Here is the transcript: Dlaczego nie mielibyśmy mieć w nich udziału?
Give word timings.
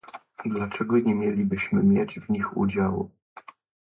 Dlaczego 0.45 0.99
nie 0.99 1.15
mielibyśmy 1.15 1.83
mieć 1.83 2.19
w 2.19 2.29
nich 2.29 2.57
udziału? 2.57 3.11